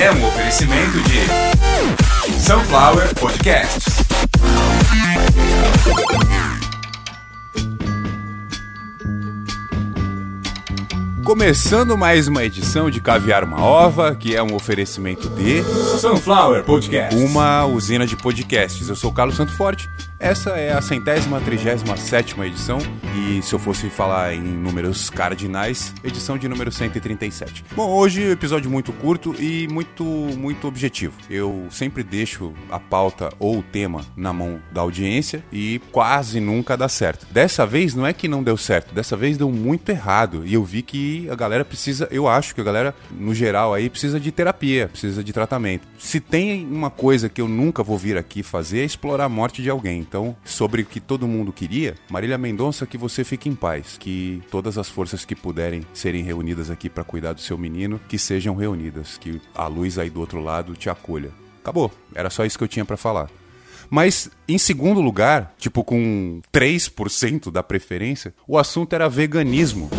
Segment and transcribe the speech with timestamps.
[0.00, 3.98] é um oferecimento de Sunflower Podcasts.
[11.28, 15.62] Começando mais uma edição de Caviar uma Ova, que é um oferecimento de
[16.00, 17.20] Sunflower Podcasts.
[17.20, 18.88] uma usina de podcasts.
[18.88, 19.86] Eu sou o Carlos Santo Forte.
[20.18, 22.78] Essa é a centésima, trigésima sétima edição
[23.14, 27.64] e se eu fosse falar em números cardinais, edição de número 137.
[27.76, 31.14] Bom, hoje é um episódio muito curto e muito muito objetivo.
[31.30, 36.76] Eu sempre deixo a pauta ou o tema na mão da audiência e quase nunca
[36.76, 37.24] dá certo.
[37.30, 40.64] Dessa vez não é que não deu certo, dessa vez deu muito errado e eu
[40.64, 44.30] vi que a galera precisa, eu acho que a galera no geral aí precisa de
[44.30, 45.88] terapia, precisa de tratamento.
[45.98, 49.62] Se tem uma coisa que eu nunca vou vir aqui fazer é explorar a morte
[49.62, 49.98] de alguém.
[50.00, 54.42] Então, sobre o que todo mundo queria, Marília Mendonça, que você fique em paz, que
[54.50, 58.54] todas as forças que puderem serem reunidas aqui para cuidar do seu menino, que sejam
[58.54, 61.30] reunidas, que a luz aí do outro lado te acolha.
[61.60, 61.92] Acabou.
[62.14, 63.28] Era só isso que eu tinha para falar.
[63.90, 69.90] Mas, em segundo lugar, tipo com 3% da preferência, o assunto era veganismo.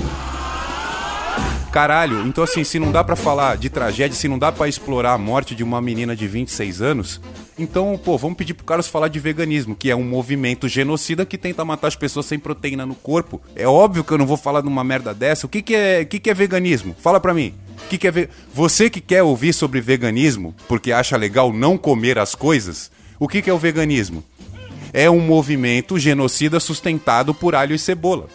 [1.72, 5.14] Caralho, então assim, se não dá pra falar de tragédia, se não dá pra explorar
[5.14, 7.22] a morte de uma menina de 26 anos,
[7.60, 11.38] então, pô, vamos pedir pro Carlos falar de veganismo, que é um movimento genocida que
[11.38, 13.42] tenta matar as pessoas sem proteína no corpo.
[13.54, 15.46] É óbvio que eu não vou falar de uma merda dessa.
[15.46, 16.96] O que que é, que que é veganismo?
[17.00, 17.54] Fala pra mim.
[17.90, 18.30] Que que é ve...
[18.54, 23.42] Você que quer ouvir sobre veganismo, porque acha legal não comer as coisas, o que
[23.42, 24.24] que é o veganismo?
[24.94, 28.28] É um movimento genocida sustentado por alho e cebola.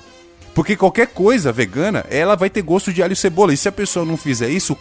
[0.54, 3.52] Porque qualquer coisa vegana, ela vai ter gosto de alho e cebola.
[3.52, 4.76] E se a pessoa não fizer isso,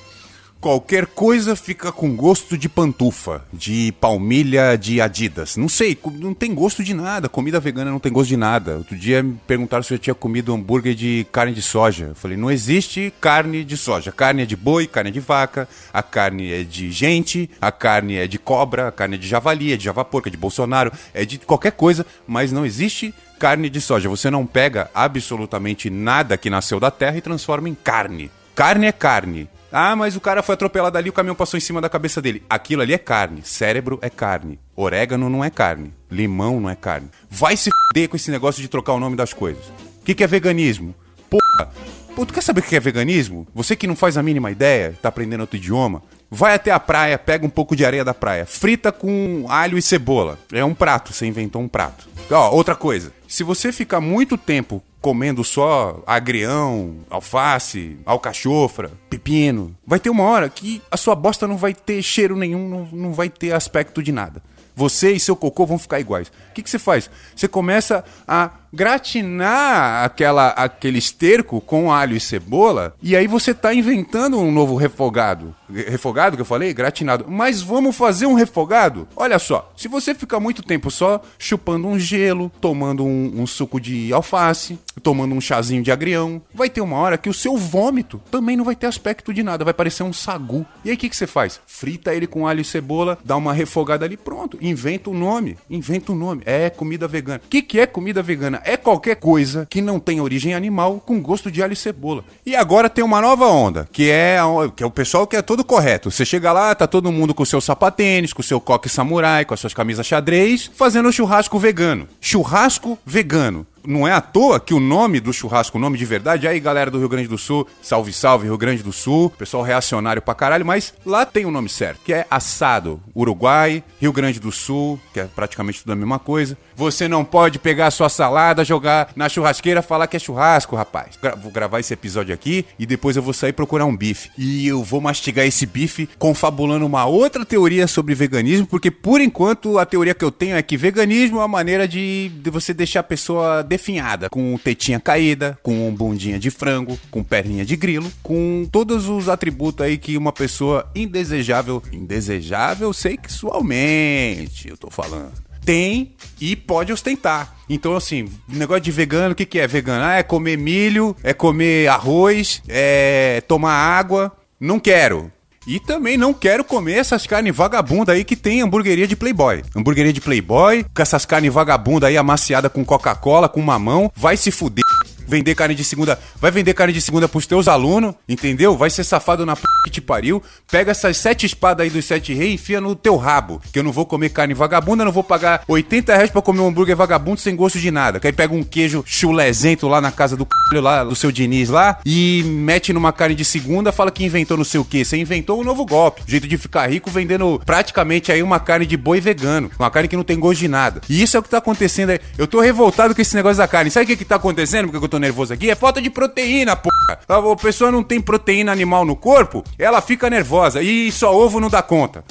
[0.64, 5.58] qualquer coisa fica com gosto de pantufa, de palmilha de Adidas.
[5.58, 7.28] Não sei, não tem gosto de nada.
[7.28, 8.78] Comida vegana não tem gosto de nada.
[8.78, 12.06] Outro dia me perguntaram se eu tinha comido hambúrguer de carne de soja.
[12.06, 14.09] Eu falei, não existe carne de soja.
[14.09, 18.16] Carne é de boi, carne é de vaca, a carne é de gente, a carne
[18.16, 21.25] é de cobra, a carne é de javali, é de javaporca, é de Bolsonaro, é
[21.25, 24.07] de qualquer coisa, mas não existe carne de soja.
[24.07, 28.31] Você não pega absolutamente nada que nasceu da terra e transforma em carne.
[28.56, 29.50] Carne é carne.
[29.75, 32.44] Ah, mas o cara foi atropelado ali, o caminhão passou em cima da cabeça dele.
[32.47, 33.41] Aquilo ali é carne.
[33.44, 34.59] Cérebro é carne.
[34.75, 35.91] Orégano não é carne.
[36.11, 37.09] Limão não é carne.
[37.28, 39.66] Vai se fuder com esse negócio de trocar o nome das coisas.
[39.66, 40.94] O que, que é veganismo?
[41.28, 41.72] Porra.
[42.16, 43.47] Pô, tu quer saber o que é veganismo?
[43.56, 47.17] Você que não faz a mínima ideia, tá aprendendo outro idioma, vai até a praia,
[47.17, 50.38] pega um pouco de areia da praia, frita com alho e cebola.
[50.51, 52.07] É um prato, você inventou um prato.
[52.29, 53.11] Ó, outra coisa.
[53.28, 60.47] Se você ficar muito tempo comendo só agrião, alface, alcachofra, pepino, vai ter uma hora
[60.47, 64.14] que a sua bosta não vai ter cheiro nenhum, não, não vai ter aspecto de
[64.14, 64.41] nada.
[64.74, 66.30] Você e seu cocô vão ficar iguais.
[66.30, 67.09] O que, que você faz?
[67.36, 73.72] Você começa a gratinar aquela, aquele esterco com alho e cebola, e aí você tá
[73.72, 75.56] inventando um novo refogado.
[75.72, 76.73] Refogado que eu falei?
[76.73, 77.25] Gratinado.
[77.28, 79.07] Mas vamos fazer um refogado?
[79.16, 83.79] Olha só, se você ficar muito tempo só chupando um gelo, tomando um, um suco
[83.79, 88.22] de alface, tomando um chazinho de agrião, vai ter uma hora que o seu vômito
[88.31, 90.66] também não vai ter aspecto de nada, vai parecer um sagu.
[90.84, 91.59] E aí o que, que você faz?
[91.67, 94.57] Frita ele com alho e cebola, dá uma refogada ali, pronto.
[94.61, 95.57] Inventa o um nome.
[95.69, 96.41] Inventa o um nome.
[96.45, 97.41] É comida vegana.
[97.44, 98.62] O que, que é comida vegana?
[98.66, 102.24] É qualquer coisa que não tem origem animal com gosto de alho e cebola.
[102.46, 104.38] E agora tem uma nova onda, que é,
[104.75, 106.09] que é o pessoal que é todo correto.
[106.09, 109.59] Você chega lá, tá todo mundo com seu sapatênis, com seu coque samurai, com as
[109.59, 112.07] suas camisas xadrez, fazendo churrasco vegano.
[112.22, 113.66] Churrasco vegano.
[113.86, 116.90] Não é à toa que o nome do churrasco, o nome de verdade, aí galera
[116.90, 120.66] do Rio Grande do Sul, salve salve Rio Grande do Sul, pessoal reacionário pra caralho,
[120.66, 123.02] mas lá tem o nome certo, que é assado.
[123.16, 126.58] Uruguai, Rio Grande do Sul, que é praticamente tudo a mesma coisa.
[126.76, 131.18] Você não pode pegar a sua salada, jogar na churrasqueira falar que é churrasco, rapaz.
[131.22, 134.30] Gra- vou gravar esse episódio aqui e depois eu vou sair procurar um bife.
[134.38, 139.78] E eu vou mastigar esse bife confabulando uma outra teoria sobre veganismo, porque por enquanto
[139.78, 143.02] a teoria que eu tenho é que veganismo é uma maneira de, de você deixar
[143.02, 148.67] a pessoa definhada, com tetinha caída, com bundinha de frango, com perninha de grilo, com
[148.72, 155.31] todos os atributos aí que uma pessoa indesejável, indesejável sexualmente, eu tô falando
[155.66, 157.55] tem e pode ostentar.
[157.70, 160.03] Então, assim, negócio de vegano, o que, que é vegano?
[160.03, 164.29] Ah, é comer milho, é comer arroz, é tomar água.
[164.59, 165.31] Não quero.
[165.66, 169.64] E também não quero comer essas carnes vagabunda aí que tem hamburgueria de Playboy.
[169.76, 174.12] Hamburgueria de Playboy, com essas carnes vagabunda aí amaciada com Coca-Cola, com mamão.
[174.16, 174.84] Vai se fuder.
[175.28, 178.78] Vender carne de segunda, vai vender carne de segunda pros teus alunos, entendeu?
[178.78, 180.41] Vai ser safado na p que te pariu.
[180.72, 183.61] Pega essas sete espadas aí dos sete reis e enfia no teu rabo.
[183.72, 186.67] Que eu não vou comer carne vagabunda, não vou pagar 80 reais pra comer um
[186.67, 188.20] hambúrguer vagabundo sem gosto de nada.
[188.20, 190.79] Que aí pega um queijo chulezento lá na casa do c...
[190.79, 194.64] lá, do seu Diniz lá, e mete numa carne de segunda, fala que inventou não
[194.64, 195.03] sei o que.
[195.03, 196.23] Você inventou um novo golpe.
[196.26, 199.69] Jeito de ficar rico vendendo praticamente aí uma carne de boi vegano.
[199.78, 201.02] Uma carne que não tem gosto de nada.
[201.09, 202.19] E isso é o que tá acontecendo aí.
[202.37, 203.91] Eu tô revoltado com esse negócio da carne.
[203.91, 204.85] Sabe o que que tá acontecendo?
[204.85, 205.70] Porque eu tô nervoso aqui?
[205.70, 207.20] É falta de proteína, porra.
[207.28, 210.82] A pessoa não tem proteína animal no corpo, ela fica nervosa.
[210.82, 212.24] E só ovo não dá conta.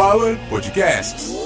[0.08, 1.37] Sunflower Podcasts.